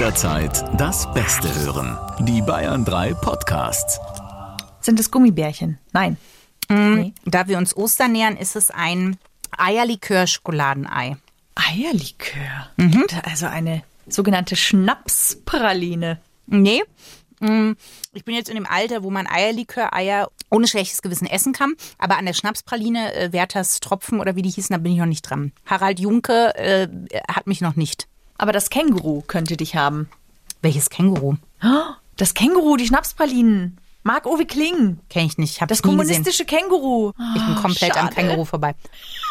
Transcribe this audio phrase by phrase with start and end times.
[0.00, 1.98] jederzeit das Beste hören.
[2.20, 4.00] Die Bayern 3 Podcasts.
[4.80, 5.78] Sind es Gummibärchen?
[5.92, 6.16] Nein.
[6.70, 7.12] Nee.
[7.26, 9.18] Da wir uns Ostern nähern, ist es ein
[9.58, 11.18] Eierlikör-Schokoladenei.
[11.54, 12.70] Eierlikör.
[12.78, 13.04] Mhm.
[13.24, 16.18] Also eine sogenannte Schnapspraline.
[16.46, 16.80] Nee.
[17.40, 17.72] mm,
[18.14, 21.74] Ich bin jetzt in dem Alter, wo man Eierlikör-Eier ohne schlechtes Gewissen essen kann.
[21.98, 25.04] Aber an der Schnapspraline, äh, Werthers Tropfen oder wie die hießen, da bin ich noch
[25.04, 25.52] nicht dran.
[25.66, 26.88] Harald Junke äh,
[27.30, 28.06] hat mich noch nicht.
[28.40, 30.08] Aber das Känguru könnte dich haben.
[30.62, 31.34] Welches Känguru?
[32.16, 33.76] Das Känguru, die Schnapspralinen.
[34.02, 34.98] Marc-Uwe Kling.
[35.10, 35.60] Kenne ich nicht.
[35.60, 35.98] Hab Das nie gesehen.
[35.98, 37.10] kommunistische Känguru.
[37.36, 38.14] Ich bin Ah, komplett am schade.
[38.14, 38.74] Känguru vorbei.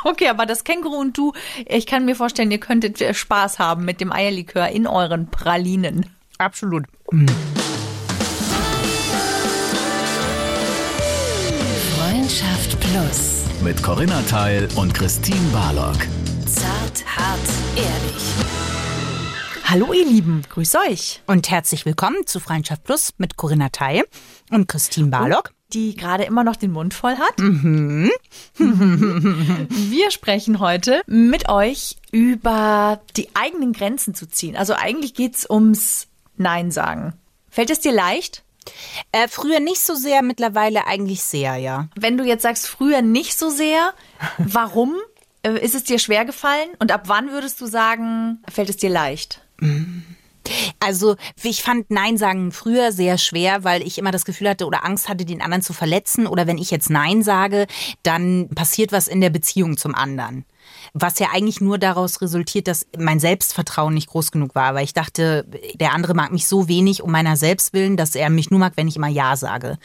[0.03, 1.34] Okay, aber das Känguru und du,
[1.66, 6.05] ich kann mir vorstellen, ihr könntet äh, Spaß haben mit dem Eierlikör in euren Pralinen.
[6.38, 6.86] Absolut.
[11.98, 13.44] Freundschaft Plus.
[13.64, 15.98] Mit Corinna Teil und Christine Barlock.
[16.55, 17.39] Zart, hart,
[17.76, 18.23] ehrlich.
[19.66, 21.22] Hallo ihr Lieben, grüß euch.
[21.27, 24.03] Und herzlich willkommen zu Freundschaft Plus mit Corinna Teil
[24.50, 25.53] und Christine Barlock.
[25.73, 27.38] Die gerade immer noch den Mund voll hat.
[27.38, 28.09] Wir
[30.09, 34.58] sprechen heute mit euch über die eigenen Grenzen zu ziehen.
[34.58, 37.14] Also eigentlich geht's ums Nein sagen.
[37.52, 38.44] Fällt es dir leicht?
[39.11, 41.89] Äh, früher nicht so sehr, mittlerweile eigentlich sehr, ja.
[41.95, 43.94] Wenn du jetzt sagst, früher nicht so sehr,
[44.38, 44.95] warum?
[45.44, 46.70] Äh, Ist es dir schwer gefallen?
[46.80, 49.42] Und ab wann würdest du sagen, fällt es dir leicht?
[50.80, 54.86] Also ich fand Nein sagen früher sehr schwer, weil ich immer das Gefühl hatte oder
[54.86, 56.28] Angst hatte, den anderen zu verletzen.
[56.28, 57.67] Oder wenn ich jetzt Nein sage,
[58.04, 60.45] dann passiert was in der Beziehung zum anderen.
[60.94, 64.76] Was ja eigentlich nur daraus resultiert, dass mein Selbstvertrauen nicht groß genug war.
[64.76, 65.45] Weil ich dachte,
[65.76, 68.73] der andere mag mich so wenig um meiner selbst willen, dass er mich nur mag,
[68.76, 69.78] wenn ich immer Ja sage.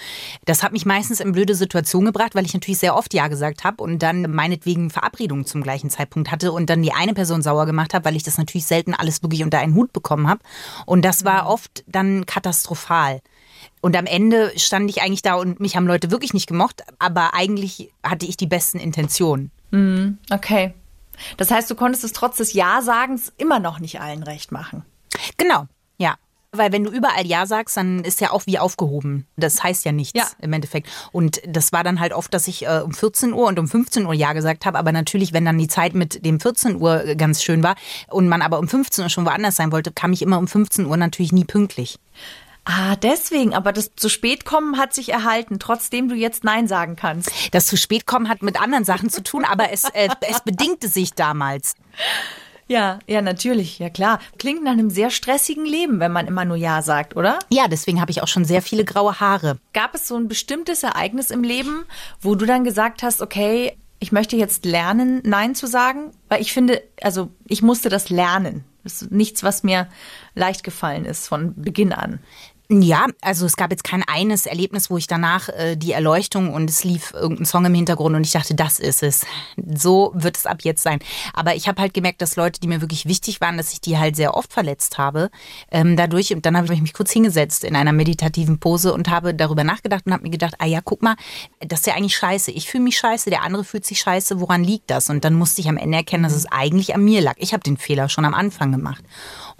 [0.44, 3.64] Das hat mich meistens in blöde Situationen gebracht, weil ich natürlich sehr oft Ja gesagt
[3.64, 7.66] habe und dann meinetwegen Verabredungen zum gleichen Zeitpunkt hatte und dann die eine Person sauer
[7.66, 10.40] gemacht habe, weil ich das natürlich selten alles wirklich unter einen Hut bekommen habe.
[10.86, 13.20] Und das war oft dann katastrophal.
[13.80, 17.34] Und am Ende stand ich eigentlich da und mich haben Leute wirklich nicht gemocht, aber
[17.34, 19.50] eigentlich hatte ich die besten Intentionen.
[20.30, 20.74] Okay.
[21.36, 24.84] Das heißt, du konntest es trotz des Ja-Sagens immer noch nicht allen recht machen.
[25.36, 25.66] Genau,
[25.98, 26.14] ja.
[26.56, 29.26] Weil wenn du überall Ja sagst, dann ist ja auch wie aufgehoben.
[29.36, 30.26] Das heißt ja nichts Ja.
[30.40, 30.88] im Endeffekt.
[31.10, 34.06] Und das war dann halt oft, dass ich äh, um 14 Uhr und um 15
[34.06, 34.78] Uhr Ja gesagt habe.
[34.78, 37.74] Aber natürlich, wenn dann die Zeit mit dem 14 Uhr äh, ganz schön war
[38.08, 40.86] und man aber um 15 Uhr schon woanders sein wollte, kam ich immer um 15
[40.86, 41.98] Uhr natürlich nie pünktlich.
[42.64, 43.54] Ah, deswegen.
[43.54, 47.30] Aber das zu spät kommen hat sich erhalten, trotzdem du jetzt Nein sagen kannst.
[47.52, 50.88] Das zu spät kommen hat mit anderen Sachen zu tun, aber es, äh, es bedingte
[50.88, 51.74] sich damals.
[52.66, 54.20] Ja, ja, natürlich, ja klar.
[54.38, 57.38] Klingt nach einem sehr stressigen Leben, wenn man immer nur Ja sagt, oder?
[57.50, 59.58] Ja, deswegen habe ich auch schon sehr viele graue Haare.
[59.74, 61.84] Gab es so ein bestimmtes Ereignis im Leben,
[62.22, 66.12] wo du dann gesagt hast, okay, ich möchte jetzt lernen, Nein zu sagen?
[66.28, 68.64] Weil ich finde, also ich musste das lernen.
[68.82, 69.88] Das ist nichts, was mir
[70.34, 72.20] leicht gefallen ist von Beginn an.
[72.70, 76.70] Ja, also es gab jetzt kein eines Erlebnis, wo ich danach äh, die Erleuchtung und
[76.70, 79.26] es lief irgendein Song im Hintergrund und ich dachte, das ist es.
[79.74, 80.98] So wird es ab jetzt sein.
[81.34, 83.98] Aber ich habe halt gemerkt, dass Leute, die mir wirklich wichtig waren, dass ich die
[83.98, 85.30] halt sehr oft verletzt habe.
[85.70, 89.34] Ähm, dadurch und dann habe ich mich kurz hingesetzt in einer meditativen Pose und habe
[89.34, 91.16] darüber nachgedacht und habe mir gedacht, ah ja, guck mal,
[91.60, 92.50] das ist ja eigentlich scheiße.
[92.50, 94.40] Ich fühle mich scheiße, der andere fühlt sich scheiße.
[94.40, 95.10] Woran liegt das?
[95.10, 97.34] Und dann musste ich am Ende erkennen, dass es eigentlich an mir lag.
[97.36, 99.04] Ich habe den Fehler schon am Anfang gemacht.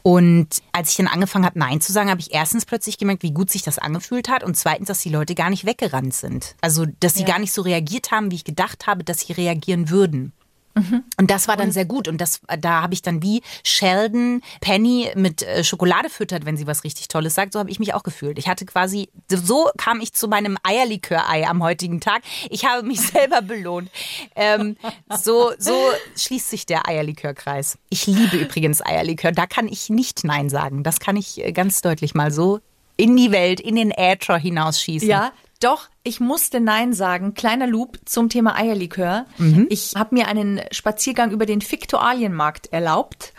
[0.06, 3.31] Und als ich dann angefangen habe, Nein zu sagen, habe ich erstens plötzlich gemerkt, wie
[3.32, 6.56] gut sich das angefühlt hat und zweitens, dass die Leute gar nicht weggerannt sind.
[6.60, 7.26] Also, dass sie Ja.
[7.28, 10.34] gar nicht so reagiert haben, wie ich gedacht habe, dass sie reagieren würden.
[10.74, 12.08] Und das war dann sehr gut.
[12.08, 16.66] Und das, da habe ich dann wie Sheldon Penny mit äh, Schokolade füttert, wenn sie
[16.66, 17.52] was richtig Tolles sagt.
[17.52, 18.38] So habe ich mich auch gefühlt.
[18.38, 22.22] Ich hatte quasi, so kam ich zu meinem Eierlikör-Ei am heutigen Tag.
[22.50, 23.90] Ich habe mich selber belohnt.
[24.34, 24.76] Ähm,
[25.22, 25.76] so, so
[26.16, 27.78] schließt sich der Eierlikörkreis.
[27.88, 29.32] Ich liebe übrigens Eierlikör.
[29.32, 30.82] Da kann ich nicht Nein sagen.
[30.82, 32.60] Das kann ich äh, ganz deutlich mal so
[32.96, 35.08] in die Welt, in den Äther hinausschießen.
[35.08, 37.34] Ja, doch, ich musste Nein sagen.
[37.34, 39.26] Kleiner Loop zum Thema Eierlikör.
[39.70, 43.32] Ich habe mir einen Spaziergang über den Viktualienmarkt erlaubt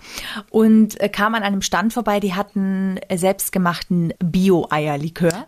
[0.50, 5.48] und äh, kam an einem Stand vorbei, die hatten äh, selbstgemachten Bio-Eierlikör.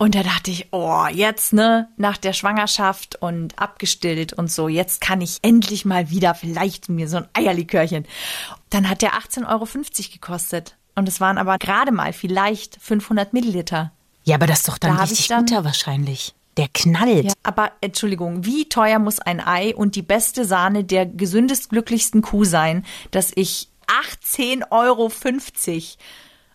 [0.00, 5.00] Und da dachte ich, oh, jetzt, ne, nach der Schwangerschaft und abgestillt und so, jetzt
[5.00, 8.06] kann ich endlich mal wieder vielleicht mir so ein Eierlikörchen.
[8.70, 9.66] Dann hat der 18,50 Euro
[10.12, 10.76] gekostet.
[10.94, 13.92] Und es waren aber gerade mal vielleicht 500 Milliliter.
[14.28, 16.34] Ja, aber das ist doch dann Da richtig ich dann- guter wahrscheinlich.
[16.58, 17.24] Der knallt.
[17.24, 22.20] Ja, aber Entschuldigung, wie teuer muss ein Ei und die beste Sahne der gesündest glücklichsten
[22.20, 25.10] Kuh sein, dass ich 18,50 Euro.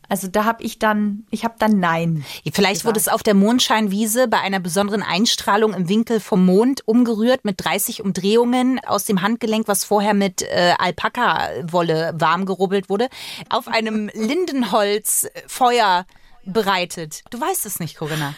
[0.10, 2.24] Also da habe ich dann, ich habe dann Nein.
[2.54, 7.46] Vielleicht wurde es auf der Mondscheinwiese bei einer besonderen Einstrahlung im Winkel vom Mond umgerührt
[7.46, 13.08] mit 30 Umdrehungen aus dem Handgelenk, was vorher mit äh, Alpaka-Wolle warm gerubbelt wurde,
[13.50, 16.06] auf einem Lindenholz-Feuer
[16.46, 17.24] bereitet.
[17.30, 18.34] Du weißt es nicht, Corinna.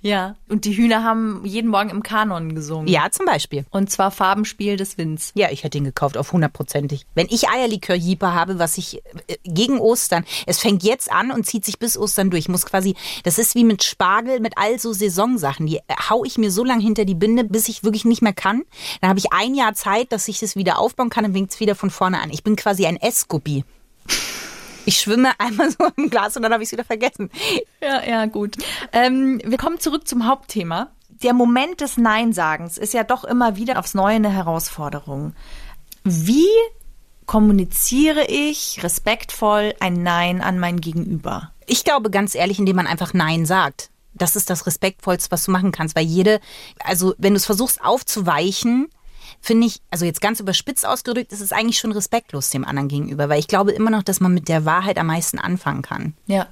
[0.00, 0.36] Ja.
[0.48, 2.86] Und die Hühner haben jeden Morgen im Kanon gesungen.
[2.86, 3.64] Ja, zum Beispiel.
[3.70, 5.32] Und zwar Farbenspiel des Winds.
[5.34, 7.04] Ja, ich hätte ihn gekauft, auf hundertprozentig.
[7.14, 11.64] Wenn ich Eierlikör-Jeeper habe, was ich äh, gegen Ostern, es fängt jetzt an und zieht
[11.64, 12.44] sich bis Ostern durch.
[12.44, 12.94] Ich muss quasi,
[13.24, 15.66] das ist wie mit Spargel, mit all so Saisonsachen.
[15.66, 18.32] Die äh, hau ich mir so lange hinter die Binde, bis ich wirklich nicht mehr
[18.32, 18.62] kann.
[19.00, 21.58] Dann habe ich ein Jahr Zeit, dass ich das wieder aufbauen kann und fängt es
[21.58, 22.30] wieder von vorne an.
[22.30, 23.64] Ich bin quasi ein Esskopie.
[24.88, 27.30] Ich schwimme einmal so im Glas und dann habe ich es wieder vergessen.
[27.82, 28.56] Ja, ja, gut.
[28.94, 30.92] Ähm, wir kommen zurück zum Hauptthema.
[31.22, 35.34] Der Moment des Nein-Sagens ist ja doch immer wieder aufs Neue eine Herausforderung.
[36.04, 36.48] Wie
[37.26, 41.52] kommuniziere ich respektvoll ein Nein an mein Gegenüber?
[41.66, 43.90] Ich glaube ganz ehrlich, indem man einfach Nein sagt.
[44.14, 46.40] Das ist das Respektvollste, was du machen kannst, weil jede,
[46.82, 48.88] also wenn du es versuchst aufzuweichen,
[49.40, 53.28] finde ich, also jetzt ganz überspitzt ausgedrückt, ist es eigentlich schon respektlos dem anderen gegenüber,
[53.28, 56.14] weil ich glaube immer noch, dass man mit der Wahrheit am meisten anfangen kann.
[56.26, 56.46] Ja.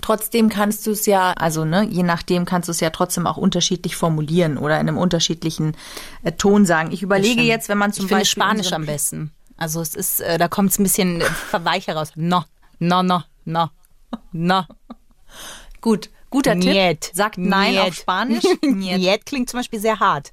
[0.00, 3.36] Trotzdem kannst du es ja, also ne, je nachdem kannst du es ja trotzdem auch
[3.36, 5.76] unterschiedlich formulieren oder in einem unterschiedlichen
[6.22, 6.92] äh, Ton sagen.
[6.92, 9.32] Ich überlege jetzt, wenn man zum ich Beispiel Spanisch am besten.
[9.56, 12.12] Also es ist, äh, da kommt es ein bisschen verweicher raus.
[12.14, 12.44] No,
[12.78, 13.68] no, no, no,
[14.32, 14.62] no.
[15.80, 17.00] Gut, guter Niet.
[17.00, 17.14] Tipp.
[17.14, 17.80] Sagt Nein Niet.
[17.80, 18.44] auf Spanisch.
[18.60, 18.96] Niet.
[18.96, 20.32] Niet klingt zum Beispiel sehr hart.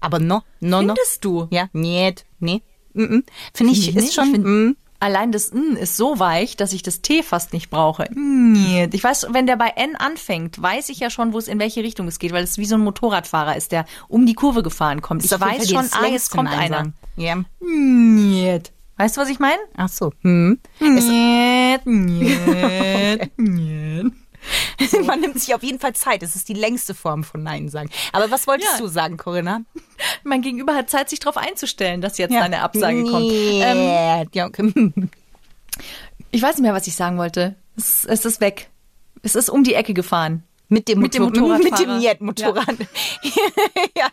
[0.00, 0.94] Aber no, no, no.
[0.94, 1.46] Findest du?
[1.50, 2.62] Ja, niet, nee.
[2.92, 3.22] Mm -mm.
[3.52, 4.14] Finde ich, Find ich ist nicht.
[4.14, 4.24] schon.
[4.24, 4.76] Ich find- mm.
[5.02, 8.06] Allein das N ist so weich, dass ich das T fast nicht brauche.
[8.14, 8.92] Niet.
[8.92, 11.82] Ich weiß, wenn der bei N anfängt, weiß ich ja schon, wo es in welche
[11.82, 15.00] Richtung es geht, weil es wie so ein Motorradfahrer ist, der um die Kurve gefahren
[15.00, 15.24] kommt.
[15.24, 16.92] Ich jeden weiß schon, ah, jetzt längste kommt einer.
[17.16, 17.42] Ja.
[17.60, 18.72] Niet.
[18.98, 19.56] Weißt du, was ich meine?
[19.74, 20.12] Ach so.
[20.20, 20.58] Hm.
[20.80, 24.12] Niet, niet, niet.
[25.04, 26.22] Man nimmt sich auf jeden Fall Zeit.
[26.22, 27.90] Es ist die längste Form von Nein sagen.
[28.12, 28.78] Aber was wolltest Ja.
[28.78, 29.62] du sagen, Corinna?
[30.24, 33.26] Mein Gegenüber hat Zeit, sich darauf einzustellen, dass jetzt eine Absage kommt.
[33.26, 33.62] Nee.
[33.62, 34.48] Ähm, ja,
[36.30, 37.56] ich weiß nicht mehr, was ich sagen wollte.
[37.76, 38.70] Es, es ist weg.
[39.22, 40.44] Es ist um die Ecke gefahren.
[40.68, 41.86] Mit dem, Mit dem Motor- Motorradfahrer.
[41.86, 42.76] Mit dem Jet-Motorrad.
[43.96, 44.08] Ja.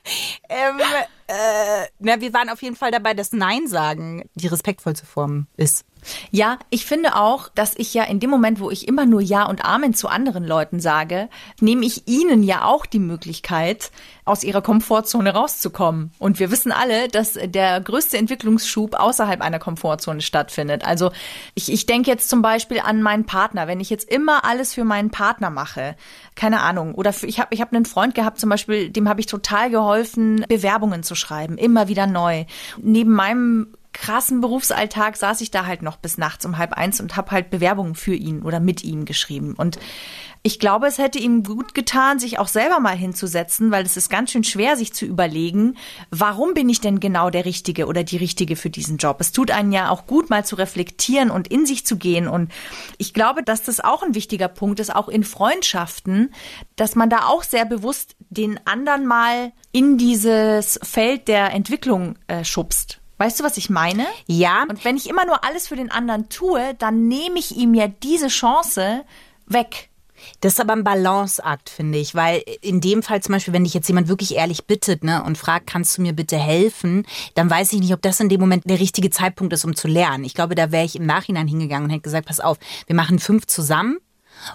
[0.49, 0.79] Ähm,
[1.27, 5.85] äh, na, wir waren auf jeden Fall dabei, dass Nein sagen die respektvollste Form ist.
[6.31, 9.45] Ja, ich finde auch, dass ich ja in dem Moment, wo ich immer nur Ja
[9.45, 13.91] und Amen zu anderen Leuten sage, nehme ich ihnen ja auch die Möglichkeit,
[14.27, 16.11] aus ihrer Komfortzone rauszukommen.
[16.19, 20.85] Und wir wissen alle, dass der größte Entwicklungsschub außerhalb einer Komfortzone stattfindet.
[20.85, 21.11] Also
[21.55, 23.67] ich, ich denke jetzt zum Beispiel an meinen Partner.
[23.67, 25.95] Wenn ich jetzt immer alles für meinen Partner mache,
[26.35, 29.21] keine Ahnung, oder für, ich habe ich hab einen Freund gehabt zum Beispiel, dem habe
[29.21, 32.45] ich total geholfen, Bewerbungen zu schreiben, immer wieder neu.
[32.77, 37.15] Neben meinem krassen Berufsalltag saß ich da halt noch bis nachts um halb eins und
[37.15, 39.53] habe halt Bewerbungen für ihn oder mit ihm geschrieben.
[39.57, 39.79] Und
[40.43, 44.09] ich glaube, es hätte ihm gut getan, sich auch selber mal hinzusetzen, weil es ist
[44.09, 45.75] ganz schön schwer, sich zu überlegen,
[46.11, 49.17] warum bin ich denn genau der Richtige oder die Richtige für diesen Job.
[49.19, 52.27] Es tut einen ja auch gut, mal zu reflektieren und in sich zu gehen.
[52.27, 52.51] Und
[52.97, 56.31] ich glaube, dass das auch ein wichtiger Punkt ist, auch in Freundschaften,
[56.75, 62.45] dass man da auch sehr bewusst den anderen mal in dieses Feld der Entwicklung äh,
[62.45, 63.01] schubst.
[63.17, 64.05] Weißt du, was ich meine?
[64.27, 67.73] Ja, Und wenn ich immer nur alles für den anderen tue, dann nehme ich ihm
[67.73, 69.03] ja diese Chance
[69.47, 69.89] weg.
[70.41, 73.73] Das ist aber ein Balanceakt, finde ich, weil in dem Fall zum Beispiel, wenn dich
[73.73, 77.05] jetzt jemand wirklich ehrlich bittet ne, und fragt, kannst du mir bitte helfen,
[77.35, 79.87] dann weiß ich nicht, ob das in dem Moment der richtige Zeitpunkt ist, um zu
[79.87, 80.23] lernen.
[80.23, 83.19] Ich glaube, da wäre ich im Nachhinein hingegangen und hätte gesagt, pass auf, wir machen
[83.19, 83.97] fünf zusammen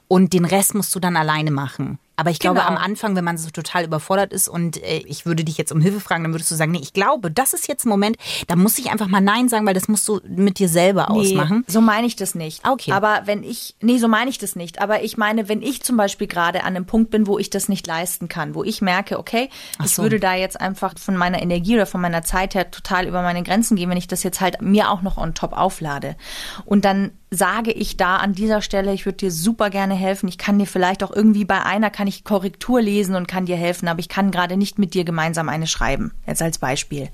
[0.09, 1.99] und den Rest musst du dann alleine machen.
[2.16, 2.69] Aber ich glaube, Genau.
[2.71, 5.81] am Anfang, wenn man so total überfordert ist und äh, ich würde dich jetzt um
[5.81, 8.16] Hilfe fragen, dann würdest du sagen, nee, ich glaube, das ist jetzt ein Moment,
[8.49, 11.64] da muss ich einfach mal Nein sagen, weil das musst du mit dir selber ausmachen.
[11.69, 12.66] so meine ich das nicht.
[12.69, 12.92] Okay.
[12.92, 14.81] Aber wenn ich, nee, so meine ich das nicht.
[14.81, 17.69] Aber ich meine, wenn ich zum Beispiel gerade an einem Punkt bin, wo ich das
[17.69, 20.02] nicht leisten kann, wo ich merke, okay, Ach ich so.
[20.02, 23.42] würde da jetzt einfach von meiner Energie oder von meiner Zeit her total über meine
[23.42, 26.16] Grenzen gehen, wenn ich das jetzt halt mir auch noch on top auflade.
[26.66, 30.28] Und dann sage ich da an dieser Stelle, ich würde dir super gerne helfen.
[30.28, 33.55] Ich kann dir vielleicht auch irgendwie bei einer kann ich Korrektur lesen und kann dir
[33.55, 36.11] helfen, aber ich kann gerade nicht mit dir gemeinsam eine schreiben.
[36.27, 37.11] Jetzt als Beispiel.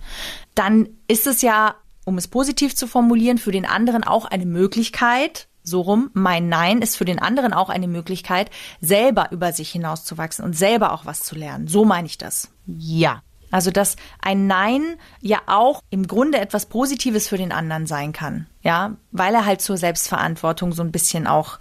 [0.54, 1.74] Dann ist es ja,
[2.06, 6.80] um es positiv zu formulieren, für den anderen auch eine Möglichkeit, so rum, mein Nein
[6.80, 8.48] ist für den anderen auch eine Möglichkeit,
[8.80, 11.66] selber über sich hinauszuwachsen und selber auch was zu lernen.
[11.66, 12.50] So meine ich das.
[12.64, 13.20] Ja.
[13.50, 18.46] Also, dass ein Nein ja auch im Grunde etwas Positives für den anderen sein kann.
[18.62, 21.58] Ja, weil er halt zur Selbstverantwortung so ein bisschen auch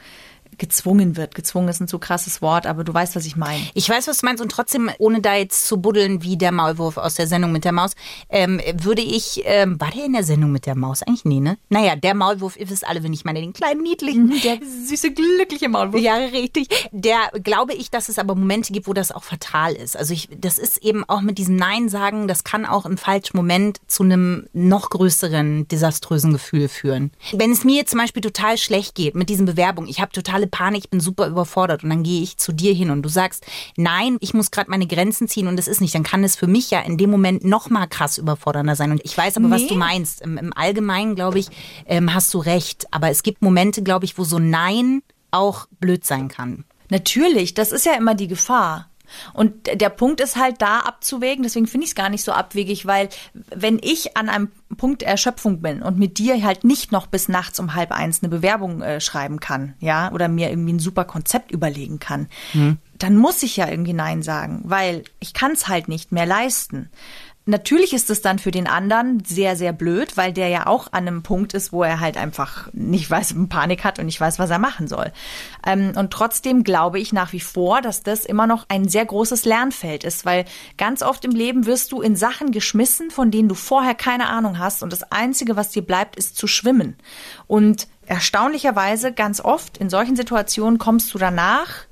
[0.57, 1.35] gezwungen wird.
[1.35, 3.61] Gezwungen ist ein zu krasses Wort, aber du weißt, was ich meine.
[3.73, 6.97] Ich weiß, was du meinst und trotzdem, ohne da jetzt zu buddeln wie der Maulwurf
[6.97, 7.93] aus der Sendung mit der Maus,
[8.29, 11.03] ähm, würde ich, ähm, war der in der Sendung mit der Maus?
[11.03, 11.57] Eigentlich nee, ne?
[11.69, 14.27] Naja, der Maulwurf, ihr wisst alle, wenn ich meine, den kleinen niedlichen.
[14.27, 16.01] Mhm, der süße, glückliche Maulwurf.
[16.01, 16.67] Ja, richtig.
[16.91, 19.95] Der glaube ich, dass es aber Momente gibt, wo das auch fatal ist.
[19.95, 23.37] Also ich, das ist eben auch mit diesem Nein sagen, das kann auch im falschen
[23.37, 27.11] Moment zu einem noch größeren, desaströsen Gefühl führen.
[27.33, 30.85] Wenn es mir zum Beispiel total schlecht geht mit diesen Bewerbungen, ich habe totale Panik,
[30.85, 34.17] ich bin super überfordert und dann gehe ich zu dir hin und du sagst, nein,
[34.19, 36.71] ich muss gerade meine Grenzen ziehen und das ist nicht, dann kann es für mich
[36.71, 38.91] ja in dem Moment noch mal krass überfordernder sein.
[38.91, 39.55] Und ich weiß aber, nee.
[39.55, 40.21] was du meinst.
[40.21, 41.47] Im, im Allgemeinen, glaube ich,
[41.85, 42.87] ähm, hast du recht.
[42.91, 45.01] Aber es gibt Momente, glaube ich, wo so Nein
[45.31, 46.65] auch blöd sein kann.
[46.89, 48.89] Natürlich, das ist ja immer die Gefahr.
[49.33, 52.85] Und der Punkt ist halt da abzuwägen, deswegen finde ich es gar nicht so abwegig,
[52.85, 57.29] weil wenn ich an einem Punkt Erschöpfung bin und mit dir halt nicht noch bis
[57.29, 61.05] nachts um halb eins eine Bewerbung äh, schreiben kann, ja, oder mir irgendwie ein super
[61.05, 62.77] Konzept überlegen kann, hm.
[62.97, 66.89] dann muss ich ja irgendwie Nein sagen, weil ich kann es halt nicht mehr leisten.
[67.49, 71.07] Natürlich ist es dann für den anderen sehr, sehr blöd, weil der ja auch an
[71.07, 74.49] einem Punkt ist, wo er halt einfach nicht weiß, Panik hat und nicht weiß, was
[74.49, 75.13] er machen soll.
[75.65, 79.45] Ähm, und trotzdem glaube ich nach wie vor, dass das immer noch ein sehr großes
[79.45, 80.43] Lernfeld ist, weil
[80.77, 84.59] ganz oft im Leben wirst du in Sachen geschmissen, von denen du vorher keine Ahnung
[84.59, 86.97] hast und das Einzige, was dir bleibt, ist zu schwimmen.
[87.47, 91.85] Und erstaunlicherweise ganz oft in solchen Situationen kommst du danach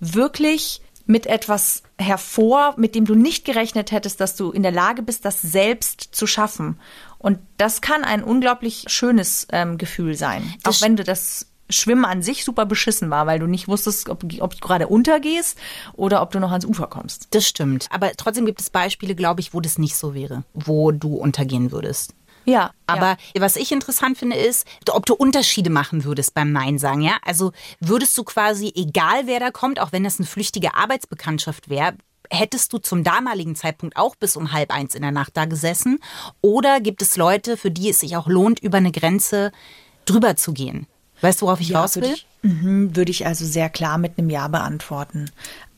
[0.00, 5.02] wirklich mit etwas hervor, mit dem du nicht gerechnet hättest, dass du in der Lage
[5.02, 6.78] bist, das selbst zu schaffen.
[7.16, 10.54] Und das kann ein unglaublich schönes ähm, Gefühl sein.
[10.62, 14.10] Das auch wenn du das Schwimmen an sich super beschissen war, weil du nicht wusstest,
[14.10, 15.58] ob, ob du gerade untergehst
[15.94, 17.28] oder ob du noch ans Ufer kommst.
[17.30, 17.88] Das stimmt.
[17.90, 21.72] Aber trotzdem gibt es Beispiele, glaube ich, wo das nicht so wäre, wo du untergehen
[21.72, 22.14] würdest.
[22.48, 22.72] Ja.
[22.86, 23.42] Aber ja.
[23.42, 27.18] was ich interessant finde, ist, ob du Unterschiede machen würdest beim Nein sagen, ja?
[27.24, 31.94] Also würdest du quasi, egal wer da kommt, auch wenn das eine flüchtige Arbeitsbekanntschaft wäre,
[32.30, 35.98] hättest du zum damaligen Zeitpunkt auch bis um halb eins in der Nacht da gesessen?
[36.40, 39.52] Oder gibt es Leute, für die es sich auch lohnt, über eine Grenze
[40.06, 40.86] drüber zu gehen?
[41.20, 42.02] Weißt du, worauf ich ja, raus will?
[42.02, 45.30] Würde ich, mh, würde ich also sehr klar mit einem Ja beantworten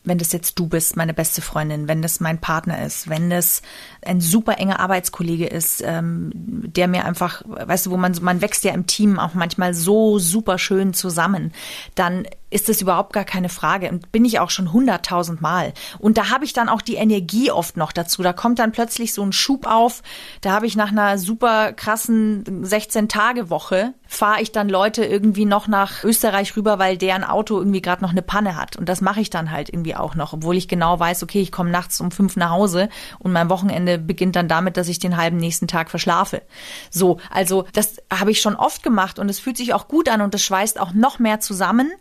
[0.03, 3.63] wenn das jetzt du bist, meine beste Freundin, wenn das mein Partner ist, wenn das
[4.03, 8.65] ein super enger Arbeitskollege ist, ähm, der mir einfach, weißt du, wo man man wächst
[8.65, 11.53] ja im Team auch manchmal so super schön zusammen,
[11.95, 15.73] dann ist das überhaupt gar keine Frage und bin ich auch schon hunderttausend Mal.
[15.99, 18.23] Und da habe ich dann auch die Energie oft noch dazu.
[18.23, 20.03] Da kommt dann plötzlich so ein Schub auf.
[20.41, 26.03] Da habe ich nach einer super krassen 16-Tage-Woche fahre ich dann Leute irgendwie noch nach
[26.03, 28.77] Österreich rüber, weil deren Auto irgendwie gerade noch eine Panne hat.
[28.77, 31.53] Und das mache ich dann halt irgendwie auch noch, obwohl ich genau weiß, okay, ich
[31.53, 32.89] komme nachts um fünf nach Hause
[33.21, 36.43] und mein Wochenende beginnt dann damit, dass ich den halben nächsten Tag verschlafe.
[36.91, 40.23] So, also das habe ich schon oft gemacht und es fühlt sich auch gut an
[40.23, 41.93] und es schweißt auch noch mehr zusammen.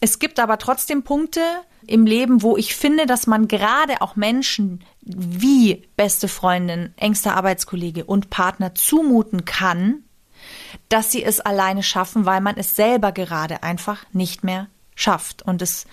[0.00, 1.40] Es gibt aber trotzdem Punkte
[1.86, 8.04] im Leben, wo ich finde, dass man gerade auch Menschen wie beste Freundin, engster Arbeitskollege
[8.04, 10.04] und Partner zumuten kann,
[10.88, 15.42] dass sie es alleine schaffen, weil man es selber gerade einfach nicht mehr schafft.
[15.42, 15.86] Und das,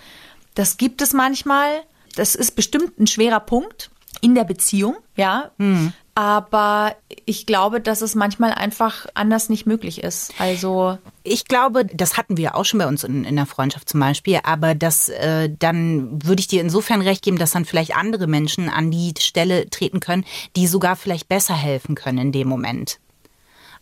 [0.54, 1.82] das gibt es manchmal.
[2.14, 5.50] Das ist bestimmt ein schwerer Punkt in der Beziehung, ja.
[5.58, 5.92] Hm.
[6.16, 6.96] Aber
[7.26, 10.32] ich glaube, dass es manchmal einfach anders nicht möglich ist.
[10.38, 14.00] Also ich glaube, das hatten wir auch schon bei uns in, in der Freundschaft zum
[14.00, 14.40] Beispiel.
[14.42, 18.70] Aber das äh, dann würde ich dir insofern recht geben, dass dann vielleicht andere Menschen
[18.70, 20.24] an die Stelle treten können,
[20.56, 22.98] die sogar vielleicht besser helfen können in dem Moment.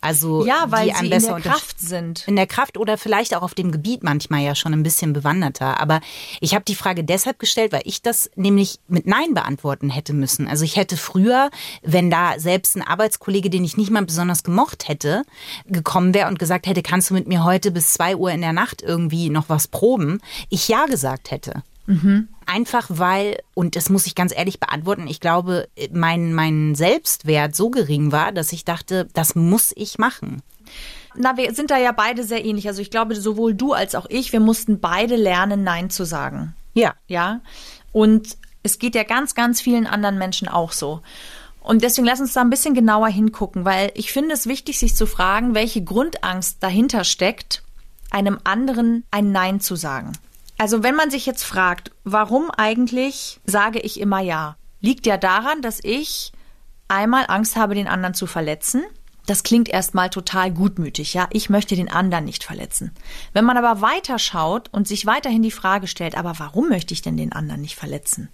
[0.04, 2.28] Also ja, weil die sie in der Kraft sind.
[2.28, 5.80] In der Kraft oder vielleicht auch auf dem Gebiet manchmal ja schon ein bisschen bewanderter.
[5.80, 6.00] Aber
[6.40, 10.46] ich habe die Frage deshalb gestellt, weil ich das nämlich mit Nein beantworten hätte müssen.
[10.46, 11.50] Also ich hätte früher,
[11.82, 15.22] wenn da selbst ein Arbeitskollege, den ich nicht mal besonders gemocht hätte,
[15.66, 18.52] gekommen wäre und gesagt hätte, kannst du mit mir heute bis zwei Uhr in der
[18.52, 20.20] Nacht irgendwie noch was proben,
[20.50, 21.62] ich ja gesagt hätte.
[21.86, 22.28] Mhm.
[22.46, 27.70] Einfach weil, und das muss ich ganz ehrlich beantworten, ich glaube, mein, mein Selbstwert so
[27.70, 30.42] gering war, dass ich dachte, das muss ich machen.
[31.16, 32.66] Na, wir sind da ja beide sehr ähnlich.
[32.66, 36.54] Also ich glaube, sowohl du als auch ich, wir mussten beide lernen, Nein zu sagen.
[36.74, 36.94] Ja.
[37.06, 37.40] Ja.
[37.92, 41.02] Und es geht ja ganz, ganz vielen anderen Menschen auch so.
[41.60, 44.94] Und deswegen lass uns da ein bisschen genauer hingucken, weil ich finde es wichtig, sich
[44.94, 47.62] zu fragen, welche Grundangst dahinter steckt,
[48.10, 50.12] einem anderen ein Nein zu sagen.
[50.58, 55.62] Also wenn man sich jetzt fragt, warum eigentlich sage ich immer ja, liegt ja daran,
[55.62, 56.32] dass ich
[56.88, 58.82] einmal Angst habe, den anderen zu verletzen.
[59.26, 61.28] Das klingt erstmal total gutmütig, ja.
[61.30, 62.92] Ich möchte den anderen nicht verletzen.
[63.32, 67.16] Wenn man aber weiterschaut und sich weiterhin die Frage stellt, aber warum möchte ich denn
[67.16, 68.28] den anderen nicht verletzen?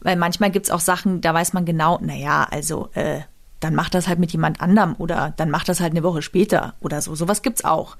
[0.00, 3.20] Weil manchmal gibt's auch Sachen, da weiß man genau, na ja, also äh,
[3.64, 6.74] dann mach das halt mit jemand anderem oder dann mach das halt eine Woche später
[6.80, 7.14] oder so.
[7.14, 7.96] Sowas gibt's auch.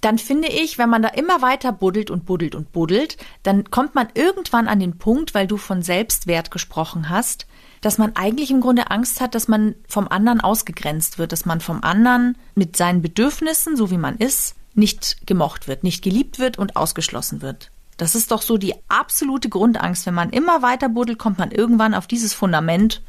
[0.00, 3.96] Dann finde ich, wenn man da immer weiter buddelt und buddelt und buddelt, dann kommt
[3.96, 7.48] man irgendwann an den Punkt, weil du von Selbstwert gesprochen hast,
[7.80, 11.60] dass man eigentlich im Grunde Angst hat, dass man vom anderen ausgegrenzt wird, dass man
[11.60, 16.56] vom anderen mit seinen Bedürfnissen, so wie man ist, nicht gemocht wird, nicht geliebt wird
[16.56, 17.72] und ausgeschlossen wird.
[17.96, 20.06] Das ist doch so die absolute Grundangst.
[20.06, 23.02] Wenn man immer weiter buddelt, kommt man irgendwann auf dieses Fundament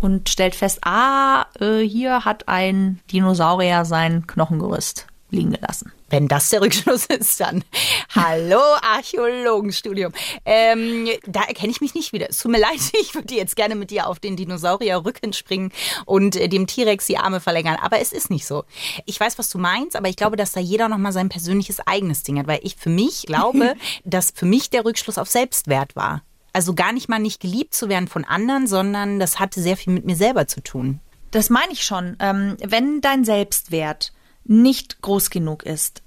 [0.00, 5.92] und stellt fest, ah, äh, hier hat ein Dinosaurier sein Knochengerüst liegen gelassen.
[6.08, 7.62] Wenn das der Rückschluss ist, dann
[8.14, 10.12] hallo Archäologenstudium.
[10.44, 12.28] Ähm, da erkenne ich mich nicht wieder.
[12.28, 15.70] Es tut mir leid, ich würde jetzt gerne mit dir auf den Dinosaurierrücken springen
[16.06, 17.76] und äh, dem T-Rex die Arme verlängern.
[17.80, 18.64] Aber es ist nicht so.
[19.06, 22.24] Ich weiß, was du meinst, aber ich glaube, dass da jeder nochmal sein persönliches eigenes
[22.24, 22.48] Ding hat.
[22.48, 26.22] Weil ich für mich glaube, dass für mich der Rückschluss auf Selbstwert war.
[26.52, 29.92] Also gar nicht mal nicht geliebt zu werden von anderen, sondern das hatte sehr viel
[29.92, 31.00] mit mir selber zu tun.
[31.30, 32.16] Das meine ich schon.
[32.18, 34.12] Ähm, wenn dein Selbstwert
[34.44, 36.02] nicht groß genug ist,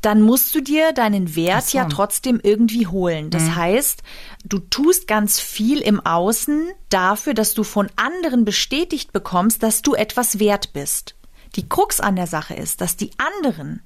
[0.00, 1.78] dann musst du dir deinen Wert so.
[1.78, 3.30] ja trotzdem irgendwie holen.
[3.30, 3.56] Das Mhm.
[3.56, 4.02] heißt,
[4.44, 9.94] du tust ganz viel im Außen dafür, dass du von anderen bestätigt bekommst, dass du
[9.94, 11.14] etwas wert bist.
[11.56, 13.82] Die Krux an der Sache ist, dass die anderen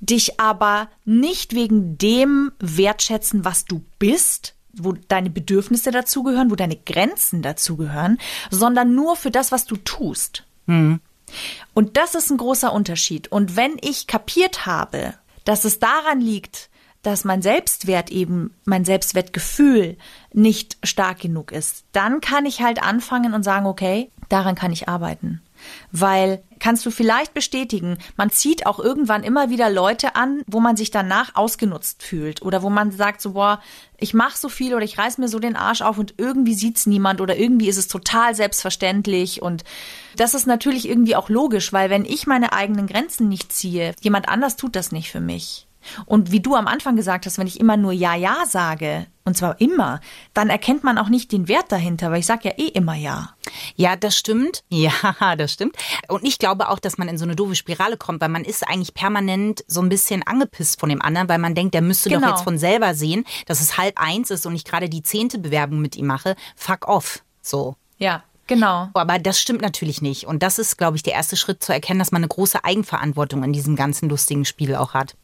[0.00, 6.76] dich aber nicht wegen dem wertschätzen, was du bist, wo deine Bedürfnisse dazugehören, wo deine
[6.76, 8.18] Grenzen dazugehören,
[8.50, 10.44] sondern nur für das, was du tust.
[11.74, 13.30] Und das ist ein großer Unterschied.
[13.30, 15.14] Und wenn ich kapiert habe,
[15.44, 16.70] dass es daran liegt,
[17.02, 19.96] dass mein Selbstwert eben, mein Selbstwertgefühl
[20.32, 24.88] nicht stark genug ist, dann kann ich halt anfangen und sagen, okay, daran kann ich
[24.88, 25.42] arbeiten.
[25.92, 30.76] Weil, kannst du vielleicht bestätigen, man zieht auch irgendwann immer wieder Leute an, wo man
[30.76, 33.60] sich danach ausgenutzt fühlt oder wo man sagt so, boah,
[33.98, 36.86] ich mache so viel oder ich reiß mir so den Arsch auf und irgendwie sieht's
[36.86, 39.64] niemand oder irgendwie ist es total selbstverständlich und
[40.16, 44.28] das ist natürlich irgendwie auch logisch, weil wenn ich meine eigenen Grenzen nicht ziehe, jemand
[44.28, 45.66] anders tut das nicht für mich.
[46.06, 49.36] Und wie du am Anfang gesagt hast, wenn ich immer nur Ja, Ja sage, und
[49.38, 50.00] zwar immer,
[50.34, 53.30] dann erkennt man auch nicht den Wert dahinter, weil ich sage ja eh immer Ja.
[53.76, 54.62] Ja, das stimmt.
[54.70, 55.76] Ja, das stimmt.
[56.08, 58.68] Und ich glaube auch, dass man in so eine doofe Spirale kommt, weil man ist
[58.68, 62.28] eigentlich permanent so ein bisschen angepisst von dem anderen, weil man denkt, der müsste Genau.
[62.28, 65.38] doch jetzt von selber sehen, dass es halb eins ist und ich gerade die zehnte
[65.38, 66.36] Bewerbung mit ihm mache.
[66.56, 67.22] Fuck off.
[67.40, 67.76] So.
[67.98, 68.88] Ja, genau.
[68.94, 70.26] Aber das stimmt natürlich nicht.
[70.26, 73.42] Und das ist, glaube ich, der erste Schritt zu erkennen, dass man eine große Eigenverantwortung
[73.42, 75.14] in diesem ganzen lustigen Spiel auch hat.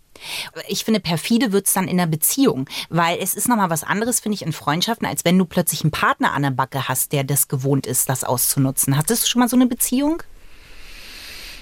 [0.69, 4.35] Ich finde, perfide wird's dann in der Beziehung, weil es ist nochmal was anderes, finde
[4.35, 7.49] ich, in Freundschaften, als wenn du plötzlich einen Partner an der Backe hast, der das
[7.49, 8.97] gewohnt ist, das auszunutzen.
[8.97, 10.23] Hattest du schon mal so eine Beziehung?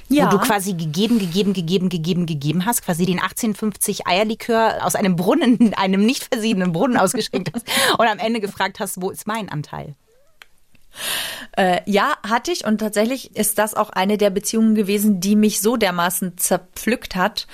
[0.08, 0.26] Ja.
[0.26, 5.16] Wo du quasi gegeben, gegeben, gegeben, gegeben, gegeben hast, quasi den 1850 Eierlikör aus einem
[5.16, 7.66] Brunnen, einem nicht versiehenen Brunnen ausgeschenkt hast
[7.98, 9.94] und am Ende gefragt hast, wo ist mein Anteil?
[11.56, 15.60] Äh, ja, hatte ich und tatsächlich ist das auch eine der Beziehungen gewesen, die mich
[15.60, 17.46] so dermaßen zerpflückt hat,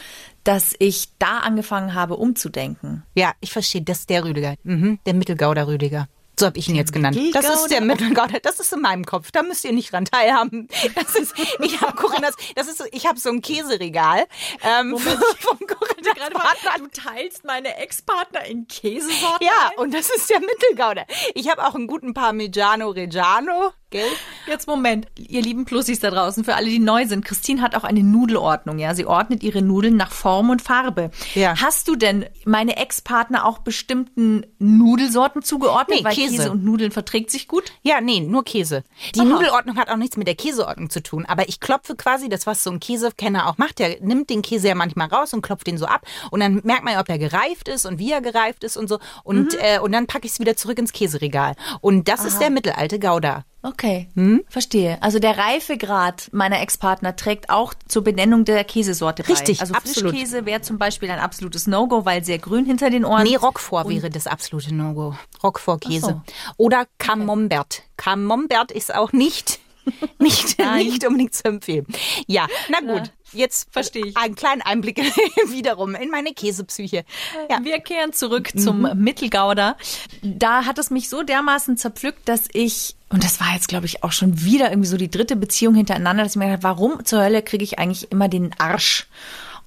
[0.44, 3.02] dass ich da angefangen habe umzudenken.
[3.14, 6.08] Ja, ich verstehe, das ist der Rüdiger, mhm, der Mittelgauder Rüdiger.
[6.38, 7.18] So habe ich ihn jetzt genannt.
[7.32, 8.40] Das ist der Mittelgauder.
[8.40, 9.30] Das ist in meinem Kopf.
[9.30, 10.68] Da müsst ihr nicht dran teilhaben.
[10.94, 14.24] Das ist, ich habe Corinnas, das ist so, ich habe so ein Käseregal
[14.62, 15.94] ähm, vom Corinnas
[16.32, 16.78] Partner.
[16.78, 19.46] du teilst meine Ex-Partner in Käsesorten?
[19.46, 21.06] Ja, und das ist der Mittelgauder.
[21.34, 24.08] Ich habe auch einen guten Parmigiano Reggiano, gell?
[24.46, 27.24] Jetzt Moment, ihr lieben Plussis da draußen, für alle, die neu sind.
[27.24, 28.94] Christine hat auch eine Nudelordnung, ja.
[28.94, 31.10] Sie ordnet ihre Nudeln nach Form und Farbe.
[31.34, 31.54] Ja.
[31.60, 36.02] Hast du denn meine Ex-Partner auch bestimmten Nudelsorten zugeordnet?
[36.04, 36.33] Nee, Käse.
[36.36, 37.72] Käse und Nudeln verträgt sich gut?
[37.82, 38.84] Ja, nee, nur Käse.
[39.14, 39.28] Die Aha.
[39.28, 41.24] Nudelordnung hat auch nichts mit der Käseordnung zu tun.
[41.26, 44.68] Aber ich klopfe quasi, das was so ein Käsekenner auch macht, der nimmt den Käse
[44.68, 46.06] ja manchmal raus und klopft den so ab.
[46.30, 48.88] Und dann merkt man ja, ob er gereift ist und wie er gereift ist und
[48.88, 48.98] so.
[49.22, 51.54] Und, äh, und dann packe ich es wieder zurück ins Käseregal.
[51.80, 53.44] Und das ist der mittelalte Gouda.
[53.64, 54.42] Okay, Hm?
[54.48, 55.02] verstehe.
[55.02, 59.30] Also der Reifegrad meiner Ex-Partner trägt auch zur Benennung der Käsesorte bei.
[59.30, 60.10] Richtig, Also absolut.
[60.10, 63.22] Frischkäse wäre zum Beispiel ein absolutes No-Go, weil sehr grün hinter den Ohren.
[63.22, 65.14] Nee, Roquefort wäre das absolute No-Go.
[65.42, 66.22] Roquefort-Käse.
[66.26, 67.84] Ach Oder Camembert.
[67.96, 69.60] Camembert ist auch nicht,
[70.18, 71.86] nicht, nicht unbedingt zu empfehlen.
[72.26, 73.10] Ja, na gut.
[73.32, 74.16] Jetzt Verstehe ich.
[74.16, 74.98] einen kleinen Einblick
[75.48, 77.04] wiederum in meine Käsepsyche.
[77.50, 77.58] Ja.
[77.64, 79.02] Wir kehren zurück zum Mhm.
[79.02, 79.76] Mittelgauder.
[80.22, 84.04] Da hat es mich so dermaßen zerpflückt, dass ich, und das war jetzt, glaube ich,
[84.04, 87.04] auch schon wieder irgendwie so die dritte Beziehung hintereinander, dass ich mir gedacht habe, warum
[87.04, 89.08] zur Hölle kriege ich eigentlich immer den Arsch?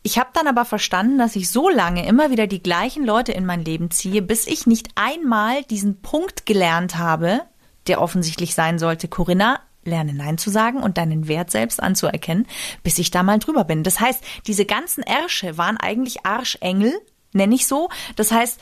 [0.03, 3.45] Ich habe dann aber verstanden, dass ich so lange immer wieder die gleichen Leute in
[3.45, 7.41] mein Leben ziehe, bis ich nicht einmal diesen Punkt gelernt habe,
[7.88, 12.45] der offensichtlich sein sollte, Corinna, lerne Nein zu sagen und deinen Wert selbst anzuerkennen,
[12.84, 13.84] bis ich da mal drüber bin.
[13.84, 16.93] Das heißt, diese ganzen Ärsche waren eigentlich Arschengel,
[17.34, 17.89] nenne ich so.
[18.15, 18.60] Das heißt,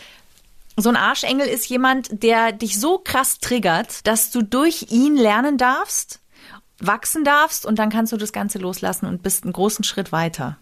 [0.78, 5.58] so ein Arschengel ist jemand, der dich so krass triggert, dass du durch ihn lernen
[5.58, 6.22] darfst
[6.80, 10.58] wachsen darfst und dann kannst du das Ganze loslassen und bist einen großen Schritt weiter.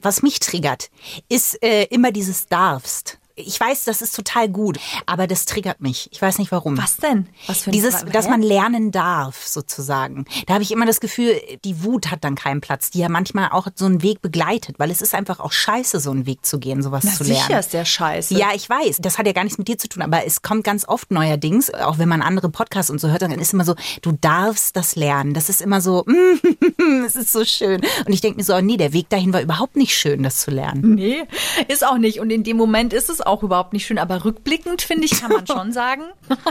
[0.00, 0.90] Was mich triggert,
[1.28, 3.17] ist äh, immer dieses darfst.
[3.38, 6.08] Ich weiß, das ist total gut, aber das triggert mich.
[6.12, 6.76] Ich weiß nicht warum.
[6.76, 7.28] Was denn?
[7.46, 10.24] Was für ein Dieses, dass man lernen darf, sozusagen.
[10.46, 13.50] Da habe ich immer das Gefühl, die Wut hat dann keinen Platz, die ja manchmal
[13.50, 16.58] auch so einen Weg begleitet, weil es ist einfach auch scheiße, so einen Weg zu
[16.58, 17.42] gehen, sowas Na, zu lernen.
[17.46, 18.34] sicher ist der scheiße.
[18.34, 18.98] Ja, ich weiß.
[19.00, 21.72] Das hat ja gar nichts mit dir zu tun, aber es kommt ganz oft neuerdings,
[21.72, 24.96] auch wenn man andere Podcasts und so hört, dann ist immer so, du darfst das
[24.96, 25.34] lernen.
[25.34, 26.04] Das ist immer so,
[27.06, 27.80] es ist so schön.
[28.06, 30.40] Und ich denke mir so, oh nee, der Weg dahin war überhaupt nicht schön, das
[30.40, 30.94] zu lernen.
[30.94, 31.24] Nee,
[31.68, 32.20] ist auch nicht.
[32.20, 33.98] Und in dem Moment ist es auch überhaupt nicht schön.
[33.98, 36.04] Aber rückblickend, finde ich, kann man schon sagen.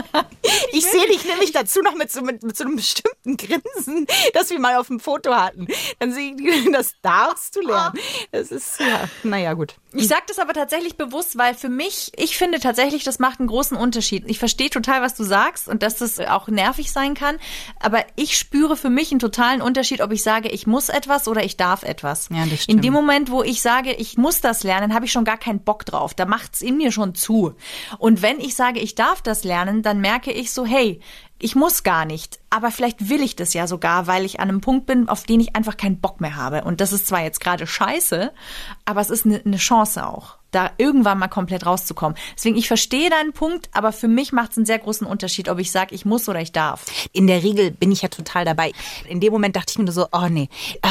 [0.72, 4.50] Ich sehe dich nämlich dazu noch mit so, mit, mit so einem bestimmten Grinsen, das
[4.50, 5.66] wir mal auf dem Foto hatten.
[5.98, 7.98] Dann sehe ich, das darfst du lernen.
[8.32, 9.74] Das ist, ja, naja, gut.
[9.92, 13.48] Ich sage das aber tatsächlich bewusst, weil für mich, ich finde tatsächlich, das macht einen
[13.48, 14.24] großen Unterschied.
[14.26, 17.38] Ich verstehe total, was du sagst und dass das auch nervig sein kann.
[17.80, 21.42] Aber ich spüre für mich einen totalen Unterschied, ob ich sage, ich muss etwas oder
[21.42, 22.28] ich darf etwas.
[22.30, 22.84] Ja, das in stimmt.
[22.84, 25.86] dem Moment, wo ich sage, ich muss das lernen, habe ich schon gar keinen Bock
[25.86, 26.12] drauf.
[26.12, 27.54] Da macht's in mir schon zu.
[27.98, 31.00] Und wenn ich sage, ich darf das lernen, dann merke ich so, hey,
[31.40, 34.60] ich muss gar nicht, aber vielleicht will ich das ja sogar, weil ich an einem
[34.60, 36.64] Punkt bin, auf den ich einfach keinen Bock mehr habe.
[36.64, 38.32] Und das ist zwar jetzt gerade scheiße,
[38.84, 42.18] aber es ist eine, eine Chance auch, da irgendwann mal komplett rauszukommen.
[42.34, 45.60] Deswegen, ich verstehe deinen Punkt, aber für mich macht es einen sehr großen Unterschied, ob
[45.60, 46.86] ich sage, ich muss oder ich darf.
[47.12, 48.72] In der Regel bin ich ja total dabei.
[49.08, 50.48] In dem Moment dachte ich mir nur so, oh nee.
[50.82, 50.88] Ah,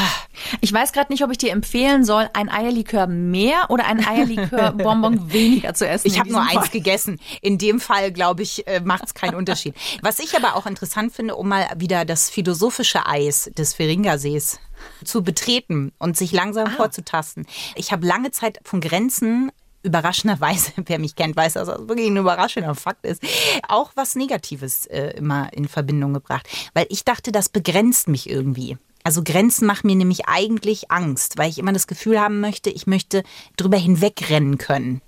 [0.60, 5.32] Ich weiß gerade nicht, ob ich dir empfehlen soll, ein Eierlikör mehr oder ein Eierlikör-Bonbon
[5.32, 6.06] weniger zu essen.
[6.06, 6.78] ich habe nur diesem eins Fall.
[6.78, 7.20] gegessen.
[7.42, 9.74] In dem Fall, glaube ich, äh, macht es keinen Unterschied.
[10.02, 14.60] Was ich aber auch interessant finde, um mal wieder das philosophische Eis des Feringersees
[15.04, 17.46] zu betreten und sich langsam vorzutasten.
[17.74, 19.50] Ich habe lange Zeit von Grenzen
[19.82, 23.22] überraschenderweise, wer mich kennt, weiß, dass das wirklich ein überraschender Fakt ist,
[23.66, 26.48] auch was Negatives äh, immer in Verbindung gebracht.
[26.74, 28.76] Weil ich dachte, das begrenzt mich irgendwie.
[29.08, 32.86] Also Grenzen machen mir nämlich eigentlich Angst, weil ich immer das Gefühl haben möchte, ich
[32.86, 33.22] möchte
[33.56, 35.00] drüber hinwegrennen können.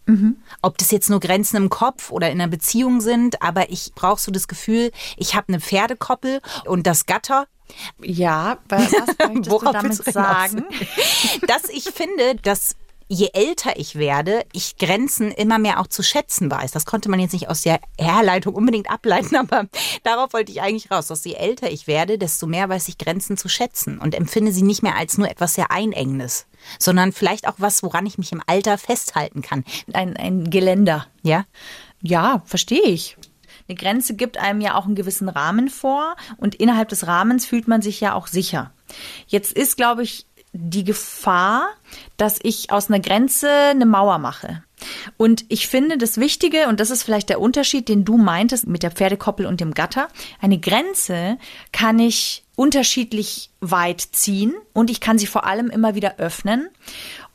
[0.62, 4.18] Ob das jetzt nur Grenzen im Kopf oder in einer Beziehung sind, aber ich brauche
[4.18, 7.44] so das Gefühl, ich habe eine Pferdekoppel und das Gatter
[8.02, 10.14] Ja, was möchtest du Worauf damit du hinaus?
[10.14, 10.64] sagen?
[11.46, 12.76] dass ich finde, dass
[13.11, 16.70] je älter ich werde, ich Grenzen immer mehr auch zu schätzen weiß.
[16.70, 19.66] Das konnte man jetzt nicht aus der Herleitung unbedingt ableiten, aber
[20.05, 21.09] darauf wollte ich eigentlich raus.
[21.09, 24.62] Dass je älter ich werde, desto mehr weiß ich Grenzen zu schätzen und empfinde sie
[24.62, 26.46] nicht mehr als nur etwas sehr Einengendes,
[26.79, 29.64] sondern vielleicht auch was, woran ich mich im Alter festhalten kann.
[29.92, 31.07] Ein, ein Geländer.
[31.23, 31.46] Ja?
[32.03, 33.16] Ja, verstehe ich.
[33.68, 37.68] Eine Grenze gibt einem ja auch einen gewissen Rahmen vor und innerhalb des Rahmens fühlt
[37.68, 38.73] man sich ja auch sicher.
[39.27, 41.68] Jetzt ist, glaube ich, die Gefahr,
[42.16, 44.62] dass ich aus einer Grenze eine Mauer mache.
[45.16, 48.82] Und ich finde das Wichtige, und das ist vielleicht der Unterschied, den du meintest mit
[48.82, 50.08] der Pferdekoppel und dem Gatter,
[50.40, 51.38] eine Grenze
[51.72, 56.68] kann ich unterschiedlich weit ziehen und ich kann sie vor allem immer wieder öffnen.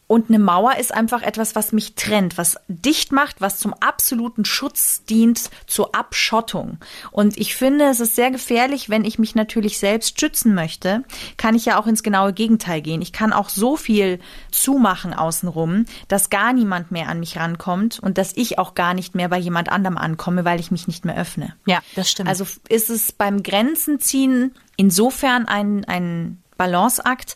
[0.07, 4.45] Und eine Mauer ist einfach etwas, was mich trennt, was dicht macht, was zum absoluten
[4.45, 6.77] Schutz dient, zur Abschottung.
[7.11, 11.03] Und ich finde, es ist sehr gefährlich, wenn ich mich natürlich selbst schützen möchte,
[11.37, 13.01] kann ich ja auch ins genaue Gegenteil gehen.
[13.01, 14.19] Ich kann auch so viel
[14.51, 19.15] zumachen außenrum, dass gar niemand mehr an mich rankommt und dass ich auch gar nicht
[19.15, 21.55] mehr bei jemand anderem ankomme, weil ich mich nicht mehr öffne.
[21.65, 22.29] Ja, das stimmt.
[22.29, 27.35] Also ist es beim Grenzenziehen insofern ein, ein Balanceakt,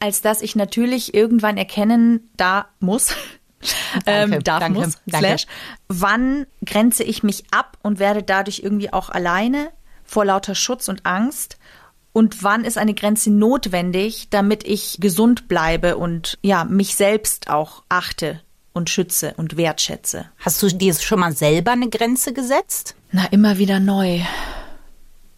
[0.00, 3.14] als dass ich natürlich irgendwann erkennen da muss,
[4.04, 5.26] Danke, ähm, darf danke, muss, danke.
[5.26, 5.46] slash,
[5.88, 9.70] wann grenze ich mich ab und werde dadurch irgendwie auch alleine
[10.04, 11.58] vor lauter Schutz und Angst
[12.12, 17.82] und wann ist eine Grenze notwendig, damit ich gesund bleibe und ja, mich selbst auch
[17.88, 18.40] achte
[18.72, 20.26] und schütze und wertschätze.
[20.38, 22.94] Hast du dir schon mal selber eine Grenze gesetzt?
[23.10, 24.20] Na, immer wieder neu.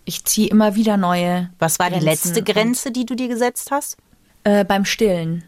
[0.04, 1.50] Ich ziehe immer wieder neue.
[1.58, 3.96] Was war die Grenzen letzte und- Grenze, die du dir gesetzt hast?
[4.44, 5.44] Äh, beim Stillen.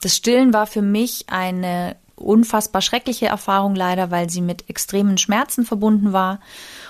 [0.00, 5.64] Das Stillen war für mich eine unfassbar schreckliche Erfahrung leider, weil sie mit extremen Schmerzen
[5.64, 6.40] verbunden war.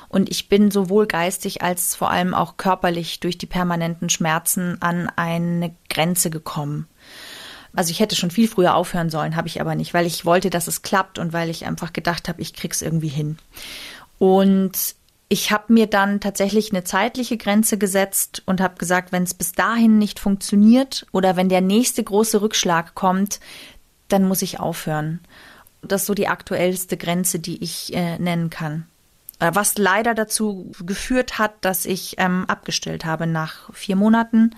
[0.08, 5.10] Und ich bin sowohl geistig als vor allem auch körperlich durch die permanenten Schmerzen an
[5.16, 6.86] eine Grenze gekommen.
[7.74, 10.50] Also ich hätte schon viel früher aufhören sollen, habe ich aber nicht, weil ich wollte,
[10.50, 13.38] dass es klappt und weil ich einfach gedacht habe, ich krieg's irgendwie hin.
[14.18, 14.96] Und
[15.28, 19.52] ich habe mir dann tatsächlich eine zeitliche Grenze gesetzt und habe gesagt, wenn es bis
[19.52, 23.40] dahin nicht funktioniert oder wenn der nächste große Rückschlag kommt,
[24.08, 25.20] dann muss ich aufhören.
[25.82, 28.86] Das ist so die aktuellste Grenze, die ich äh, nennen kann.
[29.38, 34.56] Äh, Was leider dazu geführt hat, dass ich ähm, abgestellt habe nach vier Monaten,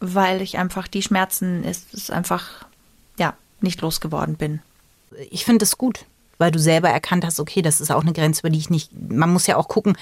[0.00, 2.66] weil ich einfach die Schmerzen ist, ist einfach
[3.18, 4.60] ja nicht losgeworden bin.
[5.30, 6.04] ich finde es gut,
[6.38, 8.90] weil du selber erkannt hast, okay, das ist auch eine Grenze, über die ich nicht.
[9.10, 9.96] Man muss ja auch gucken,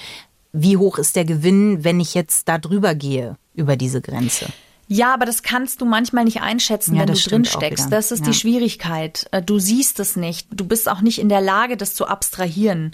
[0.51, 4.47] wie hoch ist der Gewinn, wenn ich jetzt da drüber gehe über diese Grenze?
[4.87, 7.91] Ja, aber das kannst du manchmal nicht einschätzen, Ja, wenn du drin steckst.
[7.91, 8.25] Das ist Ja.
[8.27, 9.27] die Schwierigkeit.
[9.31, 10.47] Äh, Du siehst es nicht.
[10.51, 12.93] Du bist auch nicht in der Lage, das zu abstrahieren.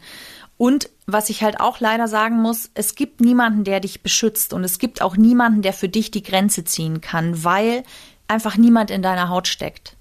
[0.58, 4.64] Und was ich halt auch leider sagen muss, es gibt niemanden, der dich beschützt und
[4.64, 7.84] es gibt auch niemanden, der für dich die Grenze ziehen kann, weil
[8.28, 9.96] einfach niemand in deiner Haut steckt.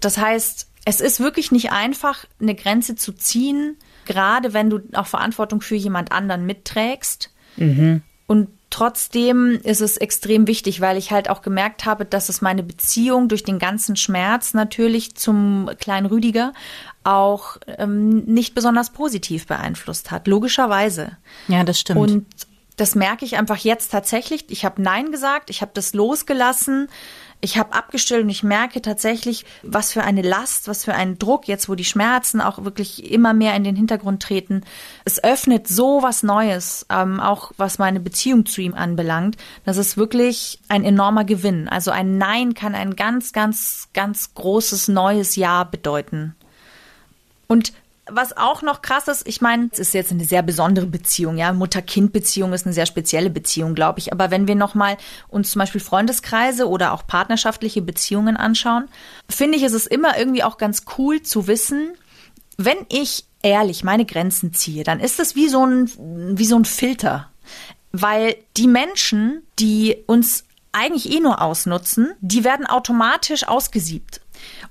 [0.00, 3.76] Das heißt, es ist wirklich nicht einfach, eine Grenze zu ziehen,
[4.06, 7.32] gerade wenn du auch Verantwortung für jemand anderen mitträgst.
[8.26, 12.64] Und trotzdem ist es extrem wichtig, weil ich halt auch gemerkt habe, dass es meine
[12.64, 16.52] Beziehung durch den ganzen Schmerz natürlich zum kleinen Rüdiger
[17.04, 21.16] auch ähm, nicht besonders positiv beeinflusst hat, logischerweise.
[21.46, 22.00] Ja, das stimmt.
[22.00, 22.26] Und
[22.76, 24.46] das merke ich einfach jetzt tatsächlich.
[24.48, 26.88] Ich habe Nein gesagt, ich habe das losgelassen,
[27.40, 31.48] ich habe abgestellt und ich merke tatsächlich, was für eine Last, was für ein Druck,
[31.48, 34.62] jetzt wo die Schmerzen auch wirklich immer mehr in den Hintergrund treten.
[35.04, 39.36] Es öffnet so was Neues, ähm, auch was meine Beziehung zu ihm anbelangt.
[39.64, 41.68] Das ist wirklich ein enormer Gewinn.
[41.68, 46.34] Also ein Nein kann ein ganz, ganz, ganz großes neues Ja bedeuten.
[47.46, 47.72] Und
[48.12, 51.52] was auch noch krass ist, ich meine, es ist jetzt eine sehr besondere Beziehung, ja.
[51.52, 54.12] Mutter-Kind-Beziehung ist eine sehr spezielle Beziehung, glaube ich.
[54.12, 54.96] Aber wenn wir nochmal
[55.28, 58.88] uns zum Beispiel Freundeskreise oder auch partnerschaftliche Beziehungen anschauen,
[59.28, 61.92] finde ich, ist es immer irgendwie auch ganz cool zu wissen,
[62.56, 65.90] wenn ich ehrlich meine Grenzen ziehe, dann ist es wie so ein,
[66.36, 67.30] wie so ein Filter.
[67.92, 74.20] Weil die Menschen, die uns eigentlich eh nur ausnutzen, die werden automatisch ausgesiebt.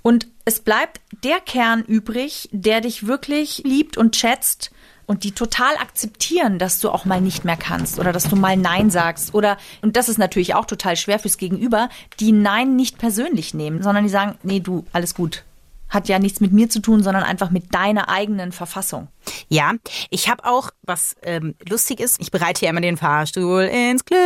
[0.02, 4.72] Und es bleibt der Kern übrig, der dich wirklich liebt und schätzt
[5.10, 8.56] und die total akzeptieren, dass du auch mal nicht mehr kannst oder dass du mal
[8.56, 13.00] Nein sagst oder, und das ist natürlich auch total schwer fürs Gegenüber, die Nein nicht
[13.00, 15.46] persönlich nehmen, sondern die sagen, nee, du, alles gut.
[15.90, 19.08] Hat ja nichts mit mir zu tun, sondern einfach mit deiner eigenen Verfassung.
[19.48, 19.74] Ja,
[20.12, 24.20] ich habe auch, was ähm, lustig ist, ich bereite ja immer den Fahrstuhl ins Glück.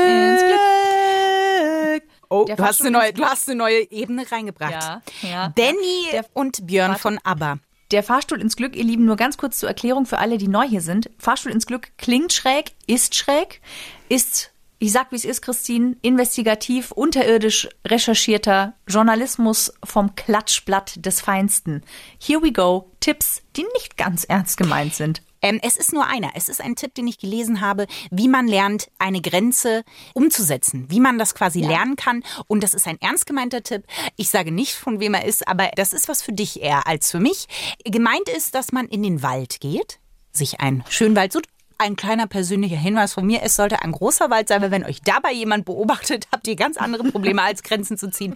[2.34, 4.72] Oh, du hast, eine neue, du hast eine neue Ebene reingebracht.
[4.72, 6.08] Ja, ja, Danny.
[6.12, 7.02] Der- und Björn Warte.
[7.02, 7.60] von ABBA.
[7.91, 10.67] Der Fahrstuhl ins Glück, ihr Lieben, nur ganz kurz zur Erklärung für alle, die neu
[10.67, 11.12] hier sind.
[11.19, 13.62] Fahrstuhl ins Glück klingt schräg, ist schräg,
[14.10, 21.84] ist, ich sag wie es ist, Christine, investigativ, unterirdisch recherchierter Journalismus vom Klatschblatt des Feinsten.
[22.19, 25.22] Here we go, Tipps, die nicht ganz ernst gemeint sind.
[25.43, 26.32] Ähm, es ist nur einer.
[26.34, 29.84] Es ist ein Tipp, den ich gelesen habe, wie man lernt, eine Grenze
[30.15, 32.23] umzusetzen, wie man das quasi lernen kann.
[32.47, 33.84] Und das ist ein ernst gemeinter Tipp.
[34.15, 37.12] Ich sage nicht, von wem er ist, aber das ist was für dich eher als
[37.12, 37.47] für mich.
[37.84, 39.99] Gemeint ist, dass man in den Wald geht,
[40.32, 41.47] sich einen schönen Wald sucht.
[41.84, 45.02] Ein kleiner persönlicher Hinweis von mir, es sollte ein großer Wald sein, weil wenn euch
[45.02, 48.36] dabei jemand beobachtet, habt ihr ganz andere Probleme als Grenzen zu ziehen.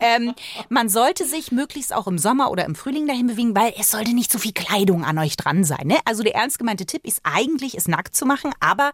[0.00, 0.34] Ähm,
[0.70, 4.14] man sollte sich möglichst auch im Sommer oder im Frühling dahin bewegen, weil es sollte
[4.14, 5.88] nicht so viel Kleidung an euch dran sein.
[5.88, 5.98] Ne?
[6.06, 8.92] Also der ernst gemeinte Tipp ist eigentlich, es nackt zu machen, aber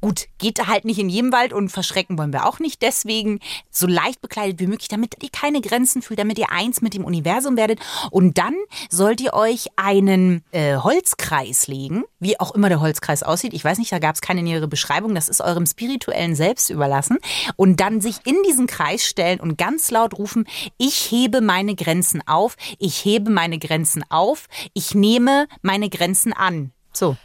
[0.00, 2.82] Gut, geht halt nicht in jedem Wald und verschrecken wollen wir auch nicht.
[2.82, 6.94] Deswegen so leicht bekleidet wie möglich, damit ihr keine Grenzen fühlt, damit ihr eins mit
[6.94, 7.80] dem Universum werdet.
[8.10, 8.54] Und dann
[8.90, 13.54] sollt ihr euch einen äh, Holzkreis legen, wie auch immer der Holzkreis aussieht.
[13.54, 15.16] Ich weiß nicht, da gab es keine nähere Beschreibung.
[15.16, 17.18] Das ist eurem spirituellen Selbst überlassen.
[17.56, 22.26] Und dann sich in diesen Kreis stellen und ganz laut rufen, ich hebe meine Grenzen
[22.26, 26.72] auf, ich hebe meine Grenzen auf, ich nehme meine Grenzen an.
[26.92, 27.16] So,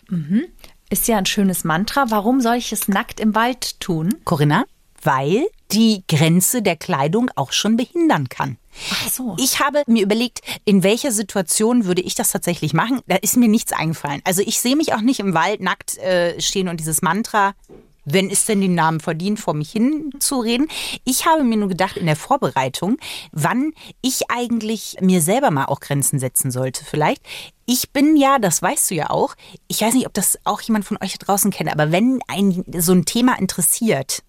[0.94, 2.06] Ist ja ein schönes Mantra.
[2.10, 4.14] Warum soll ich es nackt im Wald tun?
[4.26, 4.66] Corinna,
[5.02, 8.58] weil die Grenze der Kleidung auch schon behindern kann.
[8.92, 9.36] Ach so.
[9.40, 13.00] Ich habe mir überlegt, in welcher Situation würde ich das tatsächlich machen.
[13.08, 14.22] Da ist mir nichts eingefallen.
[14.24, 17.56] Also ich sehe mich auch nicht im Wald nackt äh, stehen und dieses Mantra,
[18.06, 20.68] wenn es denn den Namen verdient, vor mich hin zu reden.
[21.04, 22.98] Ich habe mir nur gedacht in der Vorbereitung,
[23.32, 27.22] wann ich eigentlich mir selber mal auch Grenzen setzen sollte vielleicht.
[27.66, 29.36] Ich bin ja, das weißt du ja auch,
[29.68, 32.64] ich weiß nicht, ob das auch jemand von euch da draußen kennt, aber wenn ein
[32.78, 34.24] so ein Thema interessiert,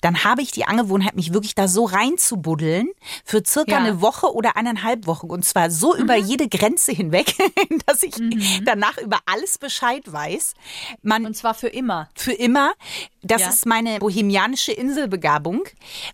[0.00, 2.88] dann habe ich die Angewohnheit, mich wirklich da so reinzubuddeln
[3.24, 3.78] für circa Ja.
[3.78, 5.28] eine Woche oder eineinhalb Wochen.
[5.30, 7.34] Und zwar so über jede Grenze hinweg,
[7.86, 8.14] dass ich
[8.64, 10.54] danach über alles Bescheid weiß.
[11.02, 12.08] Man, Und zwar für immer.
[12.14, 12.72] für immer.
[13.22, 13.48] Das Ja.
[13.50, 15.64] ist meine bohemianische Inselbegabung.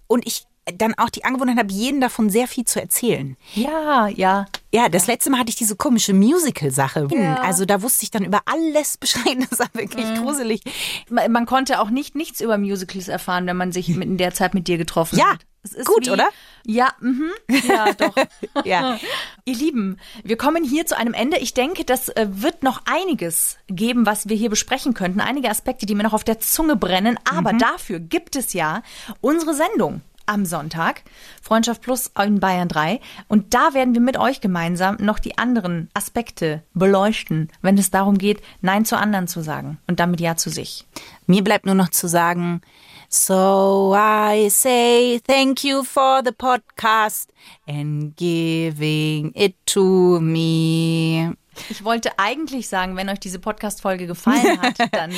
[0.07, 3.37] Und ich dann auch die Angewohnheit habe, jeden davon sehr viel zu erzählen.
[3.55, 4.46] Ja, ja.
[4.72, 7.07] Ja, das letzte Mal hatte ich diese komische Musical-Sache.
[7.12, 7.37] Ja.
[7.37, 9.37] Also da wusste ich dann über alles Bescheid.
[9.48, 10.61] Das war wirklich gruselig.
[11.09, 14.35] Man man konnte auch nicht nichts über Musicals erfahren, wenn man sich mit- in der
[14.35, 15.46] Zeit mit dir getroffen Ja, hat.
[15.85, 16.29] Gut, oder?
[16.64, 17.31] Ja, mhm.
[17.66, 18.14] ja, doch.
[18.64, 18.98] Ja.
[19.44, 21.38] Ihr Lieben, wir kommen hier zu einem Ende.
[21.38, 25.20] Ich denke, das äh, wird noch einiges geben, was wir hier besprechen könnten.
[25.20, 27.18] Einige Aspekte, die mir noch auf der Zunge brennen.
[27.29, 27.59] Aber Mhm.
[27.59, 28.83] dafür gibt es ja
[29.20, 30.02] unsere Sendung.
[30.26, 31.02] Am Sonntag.
[31.42, 33.00] Freundschaft Plus in Bayern 3.
[33.28, 38.18] Und da werden wir mit euch gemeinsam noch die anderen Aspekte beleuchten, wenn es darum
[38.18, 40.86] geht, Nein zu anderen zu sagen und damit Ja zu sich.
[41.26, 42.60] Mir bleibt nur noch zu sagen,
[43.08, 47.32] So I say thank you for the podcast
[47.68, 51.36] and giving it to me.
[51.70, 55.12] Ich wollte eigentlich sagen, wenn euch diese Podcast-Folge gefallen hat, dann,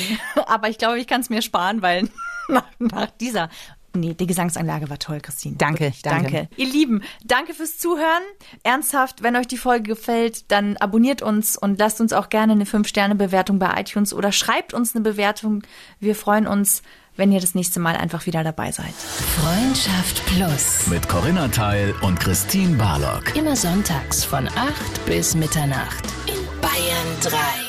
[0.45, 2.09] aber ich glaube, ich kann es mir sparen, weil
[2.47, 3.49] nach, nach dieser
[3.93, 5.55] Nee, die Gesangsanlage war toll, Christine.
[5.57, 6.31] Danke, danke.
[6.31, 6.49] danke.
[6.57, 8.23] Ihr Lieben, danke fürs Zuhören.
[8.63, 12.65] Ernsthaft, wenn euch die Folge gefällt, dann abonniert uns und lasst uns auch gerne eine
[12.65, 15.63] 5-Sterne-Bewertung bei iTunes oder schreibt uns eine Bewertung.
[15.99, 16.83] Wir freuen uns,
[17.15, 18.93] wenn ihr das nächste Mal einfach wieder dabei seid.
[18.93, 20.87] Freundschaft Plus.
[20.87, 23.35] Mit Corinna Teil und Christine Barlock.
[23.35, 27.68] Immer sonntags von 8 bis Mitternacht in Bayern 3.